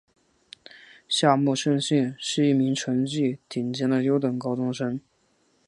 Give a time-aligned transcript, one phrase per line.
[1.07, 4.99] 夏木胜幸是一名成绩顶尖的优等高中生。